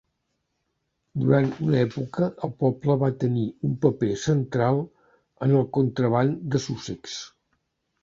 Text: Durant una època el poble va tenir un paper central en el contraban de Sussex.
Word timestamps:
Durant 1.23 1.51
una 1.65 1.75
època 1.81 2.31
el 2.47 2.55
poble 2.65 2.97
va 3.05 3.11
tenir 3.25 3.45
un 3.69 3.77
paper 3.87 4.11
central 4.25 4.83
en 5.49 5.57
el 5.63 5.71
contraban 5.81 6.37
de 6.53 6.67
Sussex. 6.69 7.25